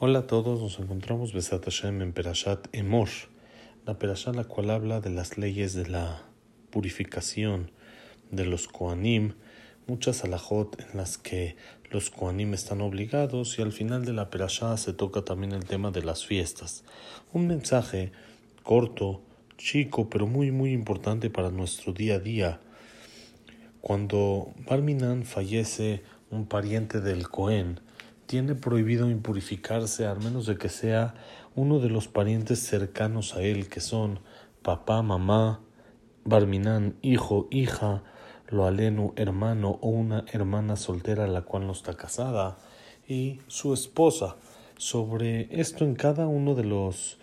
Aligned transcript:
Hola 0.00 0.18
a 0.18 0.26
todos, 0.26 0.60
nos 0.60 0.80
encontramos 0.80 1.32
Besat 1.32 1.66
Hashem 1.66 2.02
en 2.02 2.12
Perashat 2.12 2.66
Emor, 2.72 3.08
la 3.86 3.96
Perashat 3.96 4.34
la 4.34 4.42
cual 4.42 4.70
habla 4.70 5.00
de 5.00 5.08
las 5.08 5.38
leyes 5.38 5.72
de 5.72 5.86
la 5.86 6.24
purificación 6.70 7.70
de 8.32 8.44
los 8.44 8.66
Koanim, 8.66 9.34
muchas 9.86 10.24
alajot 10.24 10.80
en 10.80 10.96
las 10.96 11.16
que 11.16 11.54
los 11.92 12.10
Koanim 12.10 12.54
están 12.54 12.80
obligados 12.80 13.56
y 13.60 13.62
al 13.62 13.70
final 13.70 14.04
de 14.04 14.14
la 14.14 14.30
Perashat 14.30 14.78
se 14.78 14.94
toca 14.94 15.22
también 15.22 15.52
el 15.52 15.64
tema 15.64 15.92
de 15.92 16.02
las 16.02 16.26
fiestas. 16.26 16.82
Un 17.32 17.46
mensaje 17.46 18.10
corto, 18.64 19.22
chico, 19.58 20.10
pero 20.10 20.26
muy 20.26 20.50
muy 20.50 20.72
importante 20.72 21.30
para 21.30 21.50
nuestro 21.50 21.92
día 21.92 22.16
a 22.16 22.18
día. 22.18 22.60
Cuando 23.80 24.52
Barminan 24.68 25.22
fallece 25.22 26.02
un 26.32 26.46
pariente 26.46 27.00
del 27.00 27.28
Cohen, 27.28 27.78
tiene 28.26 28.54
prohibido 28.54 29.10
impurificarse 29.10 30.06
al 30.06 30.20
menos 30.20 30.46
de 30.46 30.56
que 30.56 30.68
sea 30.68 31.14
uno 31.54 31.78
de 31.78 31.88
los 31.88 32.08
parientes 32.08 32.58
cercanos 32.60 33.34
a 33.34 33.42
él, 33.42 33.68
que 33.68 33.80
son 33.80 34.20
papá, 34.62 35.02
mamá, 35.02 35.60
Barminán, 36.24 36.96
hijo, 37.02 37.48
hija, 37.50 38.02
Loalenu, 38.48 39.12
hermano 39.16 39.78
o 39.82 39.88
una 39.88 40.24
hermana 40.32 40.76
soltera 40.76 41.26
la 41.26 41.42
cual 41.42 41.66
no 41.66 41.72
está 41.72 41.94
casada, 41.96 42.56
y 43.06 43.40
su 43.46 43.74
esposa. 43.74 44.36
Sobre 44.76 45.48
esto 45.50 45.84
en 45.84 45.94
cada 45.94 46.26
uno 46.26 46.54
de 46.54 46.64
los 46.64 47.18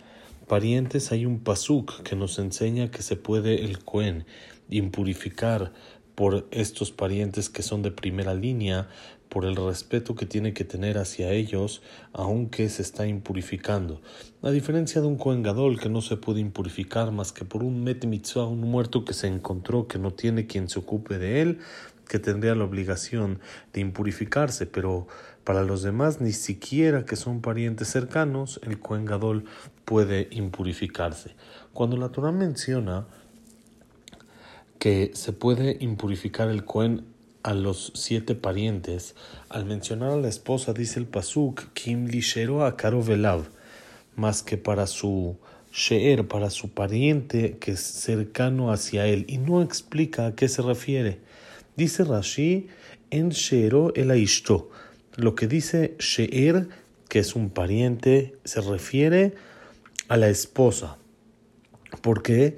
parientes 0.48 1.12
hay 1.12 1.26
un 1.26 1.40
pasuk 1.40 2.02
que 2.04 2.16
nos 2.16 2.40
enseña 2.40 2.92
que 2.92 3.02
se 3.02 3.16
puede 3.16 3.64
el 3.66 3.84
Cohen 3.84 4.26
impurificar 4.70 5.74
por 6.16 6.48
estos 6.52 6.92
parientes 6.92 7.50
que 7.50 7.64
son 7.64 7.82
de 7.82 7.92
primera 7.92 8.34
línea, 8.34 8.88
por 9.32 9.46
el 9.46 9.56
respeto 9.56 10.14
que 10.14 10.26
tiene 10.26 10.54
que 10.54 10.66
tener 10.66 10.98
hacia 10.98 11.32
ellos, 11.32 11.82
aunque 12.12 12.68
se 12.68 12.82
está 12.82 13.08
impurificando. 13.08 14.02
A 14.42 14.52
diferencia 14.52 15.00
de 15.00 15.08
un 15.08 15.16
Kohen 15.16 15.42
Gadol 15.42 15.80
que 15.80 15.88
no 15.88 16.02
se 16.02 16.18
puede 16.18 16.42
impurificar 16.42 17.14
más 17.14 17.32
que 17.32 17.46
por 17.46 17.64
un 17.64 17.82
Met 17.82 18.04
Mitzvah, 18.04 18.46
un 18.46 18.60
muerto 18.60 19.06
que 19.06 19.14
se 19.14 19.28
encontró 19.28 19.88
que 19.88 20.00
no 20.00 20.12
tiene 20.12 20.48
quien 20.48 20.68
se 20.68 20.80
ocupe 20.80 21.18
de 21.18 21.42
él, 21.42 21.60
que 22.10 22.20
tendría 22.20 22.56
la 22.56 22.66
obligación 22.66 23.40
de 23.72 23.80
impurificarse, 23.80 24.66
pero 24.66 25.08
para 25.46 25.64
los 25.64 25.82
demás, 25.82 26.20
ni 26.20 26.34
siquiera 26.34 27.06
que 27.06 27.16
son 27.16 27.40
parientes 27.40 27.88
cercanos, 27.88 28.60
el 28.64 28.82
Kohen 28.82 29.06
Gadol 29.06 29.46
puede 29.86 30.28
impurificarse. 30.32 31.36
Cuando 31.72 31.96
la 31.96 32.10
Torah 32.10 32.34
menciona 32.34 33.08
que 34.78 35.12
se 35.14 35.32
puede 35.32 35.78
impurificar 35.80 36.50
el 36.50 36.66
Cohen 36.66 37.06
a 37.44 37.54
los 37.54 37.92
siete 37.96 38.36
parientes, 38.36 39.16
al 39.50 39.66
mencionar 39.66 40.12
a 40.12 40.18
la 40.18 40.28
esposa 40.28 40.74
dice 40.74 41.00
el 41.00 41.06
pasuk 41.06 41.74
Kim 41.74 42.08
lishero 42.08 42.66
a 42.66 42.76
velav, 42.76 43.50
más 44.16 44.44
que 44.44 44.58
para 44.58 44.88
su 44.88 45.38
sheer, 45.74 46.28
para 46.28 46.50
su 46.50 46.70
pariente 46.70 47.58
que 47.60 47.72
es 47.72 47.82
cercano 47.82 48.72
hacia 48.72 49.08
él, 49.08 49.26
y 49.28 49.38
no 49.38 49.62
explica 49.62 50.28
a 50.28 50.36
qué 50.36 50.48
se 50.48 50.62
refiere. 50.62 51.20
Dice 51.76 52.04
Rashi 52.04 52.68
en 53.10 53.30
sheero 53.30 53.94
el 53.96 54.12
aishto. 54.12 54.70
Lo 55.16 55.36
que 55.36 55.48
dice 55.48 55.96
sheer, 56.00 56.68
que 57.10 57.20
es 57.20 57.36
un 57.36 57.50
pariente, 57.50 58.36
se 58.44 58.62
refiere 58.62 59.34
a 60.08 60.18
la 60.18 60.30
esposa. 60.30 60.98
Porque 62.02 62.58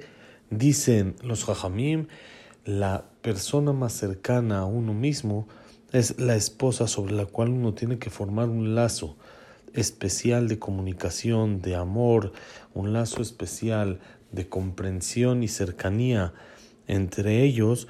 Dicen 0.56 1.16
los 1.22 1.44
jajamim, 1.44 2.06
la 2.64 3.06
persona 3.24 3.72
más 3.72 3.94
cercana 3.94 4.58
a 4.58 4.64
uno 4.66 4.92
mismo 4.92 5.48
es 5.92 6.20
la 6.20 6.36
esposa 6.36 6.86
sobre 6.86 7.14
la 7.14 7.24
cual 7.24 7.48
uno 7.48 7.72
tiene 7.72 7.98
que 7.98 8.10
formar 8.10 8.50
un 8.50 8.74
lazo 8.74 9.16
especial 9.72 10.46
de 10.46 10.58
comunicación, 10.58 11.62
de 11.62 11.74
amor, 11.74 12.32
un 12.74 12.92
lazo 12.92 13.22
especial 13.22 13.98
de 14.30 14.46
comprensión 14.46 15.42
y 15.42 15.48
cercanía 15.48 16.34
entre 16.86 17.42
ellos, 17.44 17.88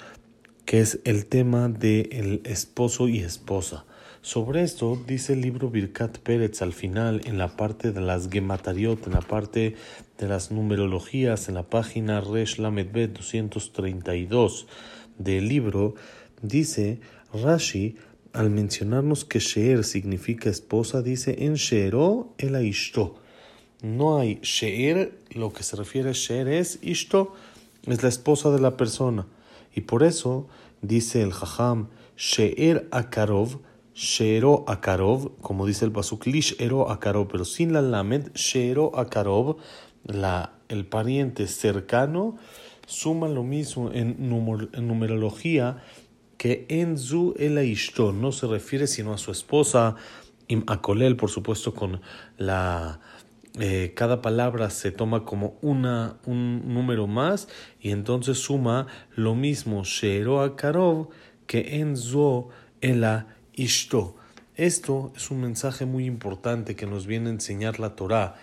que 0.66 0.80
es 0.80 1.00
el 1.04 1.26
tema 1.26 1.68
del 1.68 2.08
el 2.12 2.42
esposo 2.44 3.08
y 3.08 3.18
esposa. 3.18 3.86
Sobre 4.22 4.62
esto 4.62 4.96
dice 5.06 5.32
el 5.32 5.40
libro 5.40 5.68
Birkat 5.68 6.18
Pérez 6.18 6.62
al 6.62 6.72
final, 6.72 7.22
en 7.24 7.38
la 7.38 7.56
parte 7.56 7.90
de 7.90 8.00
las 8.00 8.30
Gematariot, 8.30 9.04
en 9.06 9.12
la 9.12 9.20
parte 9.20 9.74
de 10.16 10.28
las 10.28 10.52
numerologías, 10.52 11.48
en 11.48 11.56
la 11.56 11.64
página 11.64 12.20
Resh 12.20 12.58
Lamedbet 12.58 13.12
232 13.12 14.66
del 15.18 15.48
libro, 15.48 15.94
dice 16.42 17.00
Rashi, 17.32 17.96
al 18.32 18.50
mencionarnos 18.50 19.24
que 19.24 19.38
Sheer 19.38 19.84
significa 19.84 20.50
esposa, 20.50 21.02
dice 21.02 21.44
en 21.44 21.54
Sheero 21.54 22.34
el 22.38 22.60
Ishto. 22.64 23.16
No 23.82 24.18
hay 24.18 24.40
Sheer, 24.42 25.18
lo 25.30 25.52
que 25.52 25.62
se 25.62 25.76
refiere 25.76 26.10
a 26.10 26.12
Sheer 26.12 26.48
es 26.48 26.78
Ishto, 26.82 27.34
es 27.86 28.02
la 28.02 28.08
esposa 28.08 28.50
de 28.50 28.60
la 28.60 28.76
persona. 28.76 29.26
Y 29.74 29.82
por 29.82 30.02
eso 30.02 30.48
dice 30.82 31.22
el 31.22 31.32
Jajam, 31.32 31.88
Sheer 32.16 32.88
Akarov, 32.90 33.60
Sheero 33.94 34.64
Akarov, 34.66 35.36
como 35.40 35.66
dice 35.66 35.84
el 35.84 35.92
Pasuk, 35.92 36.26
Lish 36.26 36.56
Ero 36.58 36.90
Akarov, 36.90 37.28
pero 37.28 37.44
sin 37.44 37.72
la 37.72 37.80
Lamed, 37.80 38.32
Sheero 38.34 38.98
Akarov, 38.98 39.58
la, 40.04 40.54
el 40.68 40.86
pariente 40.86 41.46
cercano, 41.46 42.36
suma 42.86 43.28
lo 43.28 43.42
mismo 43.42 43.90
en, 43.92 44.16
numerología 44.28 45.82
que 46.36 46.66
en 46.68 46.98
Zu 46.98 47.34
el 47.38 47.58
Ishto, 47.58 48.12
no 48.12 48.32
se 48.32 48.46
refiere 48.46 48.86
sino 48.86 49.12
a 49.14 49.18
su 49.18 49.30
esposa, 49.30 49.96
Im 50.48 50.64
Akolel, 50.66 51.16
por 51.16 51.30
supuesto, 51.30 51.74
con 51.74 52.00
la. 52.36 53.00
Eh, 53.60 53.92
cada 53.94 54.20
palabra 54.20 54.68
se 54.68 54.90
toma 54.90 55.24
como 55.24 55.56
una, 55.62 56.18
un 56.26 56.74
número 56.74 57.06
más 57.06 57.46
y 57.80 57.92
entonces 57.92 58.38
suma 58.38 58.88
lo 59.14 59.36
mismo 59.36 59.84
Sheero 59.84 60.40
Akarov 60.40 61.10
que 61.46 61.80
en 61.80 61.96
Zu 61.96 62.48
el 62.80 63.04
Ishto. 63.54 64.16
Esto 64.56 65.12
es 65.16 65.30
un 65.30 65.40
mensaje 65.40 65.86
muy 65.86 66.04
importante 66.04 66.76
que 66.76 66.86
nos 66.86 67.06
viene 67.06 67.28
a 67.28 67.32
enseñar 67.32 67.80
la 67.80 67.96
Torah, 67.96 68.36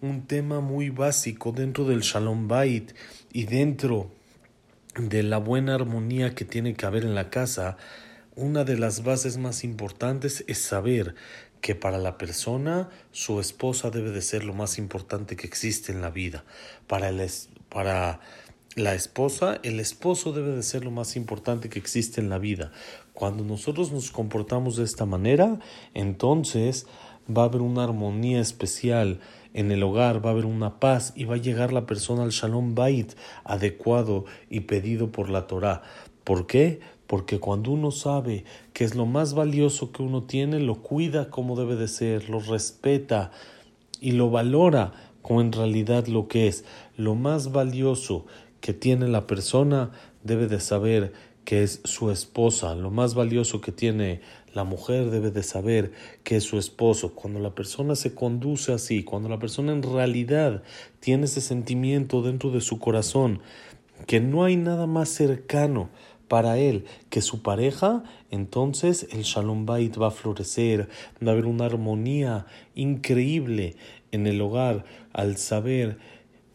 un 0.00 0.26
tema 0.26 0.60
muy 0.60 0.90
básico 0.90 1.52
dentro 1.52 1.84
del 1.84 2.00
Shalom 2.00 2.48
Bait 2.48 2.92
y 3.32 3.44
dentro 3.44 4.10
de 4.98 5.22
la 5.22 5.38
buena 5.38 5.74
armonía 5.74 6.34
que 6.34 6.44
tiene 6.44 6.74
que 6.74 6.86
haber 6.86 7.04
en 7.04 7.14
la 7.14 7.30
casa. 7.30 7.76
Una 8.34 8.64
de 8.64 8.78
las 8.78 9.02
bases 9.02 9.38
más 9.38 9.64
importantes 9.64 10.44
es 10.46 10.58
saber 10.58 11.14
que 11.60 11.74
para 11.74 11.98
la 11.98 12.18
persona 12.18 12.90
su 13.12 13.40
esposa 13.40 13.90
debe 13.90 14.10
de 14.10 14.22
ser 14.22 14.44
lo 14.44 14.54
más 14.54 14.78
importante 14.78 15.36
que 15.36 15.46
existe 15.46 15.92
en 15.92 16.02
la 16.02 16.10
vida. 16.10 16.44
Para, 16.86 17.08
el, 17.08 17.26
para 17.70 18.20
la 18.74 18.94
esposa, 18.94 19.58
el 19.62 19.80
esposo 19.80 20.32
debe 20.32 20.54
de 20.54 20.62
ser 20.62 20.84
lo 20.84 20.90
más 20.90 21.16
importante 21.16 21.70
que 21.70 21.78
existe 21.78 22.20
en 22.20 22.28
la 22.28 22.38
vida. 22.38 22.72
Cuando 23.14 23.42
nosotros 23.42 23.90
nos 23.90 24.10
comportamos 24.10 24.76
de 24.76 24.84
esta 24.84 25.06
manera, 25.06 25.58
entonces 25.94 26.86
va 27.34 27.42
a 27.42 27.46
haber 27.46 27.62
una 27.62 27.84
armonía 27.84 28.40
especial 28.40 29.20
en 29.56 29.72
el 29.72 29.82
hogar, 29.82 30.22
va 30.24 30.28
a 30.28 30.32
haber 30.34 30.44
una 30.44 30.78
paz 30.78 31.14
y 31.16 31.24
va 31.24 31.36
a 31.36 31.38
llegar 31.38 31.72
la 31.72 31.86
persona 31.86 32.24
al 32.24 32.30
Shalom 32.30 32.74
Bait 32.74 33.14
adecuado 33.42 34.26
y 34.50 34.60
pedido 34.60 35.10
por 35.10 35.30
la 35.30 35.46
Torah. 35.46 35.82
¿Por 36.24 36.46
qué? 36.46 36.80
Porque 37.06 37.40
cuando 37.40 37.70
uno 37.70 37.90
sabe 37.90 38.44
que 38.74 38.84
es 38.84 38.94
lo 38.94 39.06
más 39.06 39.32
valioso 39.32 39.92
que 39.92 40.02
uno 40.02 40.24
tiene, 40.24 40.60
lo 40.60 40.82
cuida 40.82 41.30
como 41.30 41.56
debe 41.56 41.74
de 41.74 41.88
ser, 41.88 42.28
lo 42.28 42.38
respeta 42.40 43.30
y 43.98 44.12
lo 44.12 44.28
valora 44.28 44.92
como 45.22 45.40
en 45.40 45.52
realidad 45.52 46.06
lo 46.06 46.28
que 46.28 46.48
es. 46.48 46.66
Lo 46.98 47.14
más 47.14 47.50
valioso 47.50 48.26
que 48.60 48.74
tiene 48.74 49.08
la 49.08 49.26
persona 49.26 49.90
debe 50.22 50.48
de 50.48 50.60
saber 50.60 51.14
que 51.46 51.62
es 51.62 51.80
su 51.84 52.10
esposa. 52.10 52.74
Lo 52.74 52.90
más 52.90 53.14
valioso 53.14 53.60
que 53.62 53.70
tiene 53.72 54.20
la 54.52 54.64
mujer 54.64 55.10
debe 55.10 55.30
de 55.30 55.44
saber 55.44 55.92
que 56.24 56.36
es 56.36 56.44
su 56.44 56.58
esposo. 56.58 57.14
Cuando 57.14 57.38
la 57.38 57.54
persona 57.54 57.94
se 57.94 58.14
conduce 58.14 58.72
así, 58.72 59.04
cuando 59.04 59.28
la 59.28 59.38
persona 59.38 59.72
en 59.72 59.82
realidad 59.82 60.64
tiene 60.98 61.26
ese 61.26 61.40
sentimiento 61.40 62.20
dentro 62.20 62.50
de 62.50 62.60
su 62.60 62.80
corazón, 62.80 63.40
que 64.06 64.20
no 64.20 64.42
hay 64.42 64.56
nada 64.56 64.88
más 64.88 65.08
cercano 65.08 65.88
para 66.26 66.58
él 66.58 66.84
que 67.10 67.22
su 67.22 67.42
pareja, 67.42 68.02
entonces 68.32 69.06
el 69.12 69.22
Shalom 69.22 69.66
Bait 69.66 69.96
va 69.96 70.08
a 70.08 70.10
florecer, 70.10 70.88
va 71.24 71.30
a 71.30 71.32
haber 71.34 71.46
una 71.46 71.66
armonía 71.66 72.46
increíble 72.74 73.76
en 74.10 74.26
el 74.26 74.40
hogar 74.40 74.84
al 75.12 75.36
saber 75.36 75.98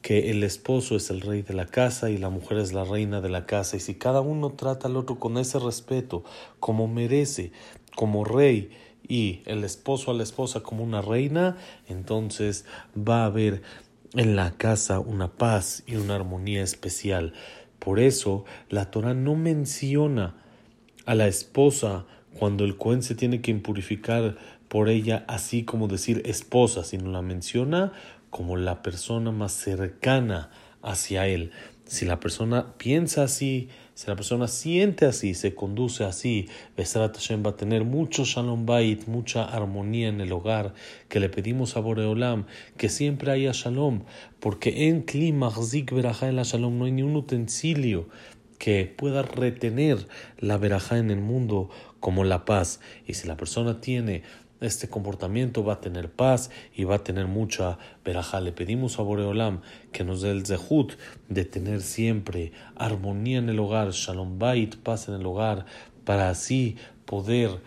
que 0.02 0.32
el 0.32 0.44
esposo 0.44 0.96
es 0.96 1.10
el 1.10 1.22
rey 1.22 1.42
de 1.42 1.54
la 1.54 1.66
casa 1.66 2.10
y 2.10 2.18
la 2.18 2.30
mujer 2.30 2.58
es 2.58 2.74
la 2.74 2.84
reina 2.84 3.22
de 3.22 3.30
la 3.30 3.46
casa. 3.46 3.78
Y 3.78 3.80
si 3.80 3.96
cada 3.96 4.22
uno 4.22 4.52
trata 4.52 4.88
al 4.88 4.98
otro 4.98 5.20
con 5.20 5.38
ese 5.38 5.60
respeto, 5.60 6.24
como 6.60 6.88
merece, 6.88 7.52
como 7.96 8.24
rey, 8.24 8.72
y 9.08 9.42
el 9.46 9.64
esposo 9.64 10.12
a 10.12 10.14
la 10.14 10.24
esposa 10.24 10.62
como 10.62 10.84
una 10.84 11.02
reina, 11.02 11.58
entonces 11.88 12.66
va 12.98 13.24
a 13.24 13.26
haber 13.26 13.62
en 14.14 14.36
la 14.36 14.52
casa 14.52 15.00
una 15.00 15.30
paz 15.30 15.84
y 15.86 15.96
una 15.96 16.16
armonía 16.16 16.64
especial. 16.64 17.34
Por 17.80 18.00
eso 18.00 18.46
la 18.70 18.92
Torah 18.92 19.14
no 19.14 19.36
menciona 19.36 20.36
a 21.06 21.16
la 21.16 21.28
esposa 21.28 22.06
cuando 22.38 22.64
el 22.64 22.78
Cohen 22.78 23.04
se 23.04 23.16
tiene 23.16 23.42
que 23.42 23.52
impurificar 23.52 24.38
por 24.68 24.88
ella 24.88 25.26
así 25.28 25.64
como 25.64 25.88
decir 25.88 26.22
esposa, 26.26 26.84
sino 26.84 27.12
la 27.12 27.22
menciona 27.22 27.92
como 28.32 28.58
la 28.58 28.82
persona 28.82 29.32
más 29.32 29.52
cercana 29.52 30.50
hacia 30.82 31.28
él. 31.28 31.52
Si 31.86 32.06
la 32.06 32.20
persona 32.20 32.74
piensa 32.78 33.24
así, 33.24 33.68
si 33.94 34.08
la 34.08 34.16
persona 34.16 34.48
siente 34.48 35.06
así, 35.06 35.34
se 35.34 35.54
conduce 35.54 36.06
así, 36.06 36.48
Besrat 36.78 37.18
Hashem 37.18 37.46
va 37.46 37.52
a 37.52 37.58
tener 37.58 37.84
mucho 37.84 38.24
Shalom 38.24 38.66
Bait, 38.66 39.08
mucha 39.08 39.44
armonía 39.44 40.08
en 40.08 40.22
el 40.22 40.32
hogar, 40.32 40.74
que 41.10 41.20
le 41.20 41.28
pedimos 41.28 41.76
a 41.76 41.82
Boreolam 41.82 42.46
que 42.78 42.88
siempre 42.88 43.32
haya 43.32 43.52
Shalom, 43.54 44.06
porque 44.40 44.88
en 44.88 45.02
clima 45.02 45.52
Zik 45.52 45.92
Berajá 45.92 46.30
en 46.30 46.38
la 46.38 46.44
Shalom 46.44 46.80
no 46.80 46.86
hay 46.86 46.94
ni 46.94 47.04
un 47.04 47.16
utensilio 47.16 48.08
que 48.58 48.86
pueda 48.86 49.24
retener 49.24 50.08
la 50.38 50.58
verajá 50.58 50.98
en 50.98 51.12
el 51.12 51.20
mundo 51.20 51.70
como 52.00 52.24
la 52.24 52.46
paz. 52.46 52.80
Y 53.06 53.16
si 53.16 53.28
la 53.28 53.36
persona 53.36 53.82
tiene 53.82 54.24
este 54.62 54.88
comportamiento 54.88 55.64
va 55.64 55.74
a 55.74 55.82
tener 55.82 56.10
paz 56.12 56.52
y 56.74 56.84
va 56.84 56.96
a 56.96 57.04
tener 57.04 57.28
mucha 57.28 57.78
verajá. 58.06 58.40
Le 58.40 58.52
pedimos 58.52 59.00
a 59.00 59.02
Boreolam 59.02 59.62
que 59.92 60.04
nos 60.04 60.22
dé 60.22 60.32
el 60.32 60.46
zehut 60.46 60.94
de 61.28 61.46
tener 61.46 61.82
siempre 61.82 62.52
armonía 62.76 63.40
en 63.40 63.50
el 63.50 63.60
hogar, 63.60 63.92
shalom 63.92 64.40
bait, 64.40 64.76
paz 64.78 65.10
en 65.10 65.16
el 65.16 65.26
hogar, 65.26 65.66
para 66.06 66.30
así 66.30 66.78
poder 67.06 67.62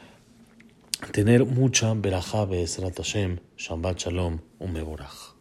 tener 1.12 1.44
mucha 1.44 1.92
verajá, 1.94 2.44
Be'ezrat 2.46 2.96
Hashem, 2.96 3.40
Shabbat 3.58 3.98
Shalom, 3.98 4.38
un 4.58 4.72
mevorach. 4.72 5.33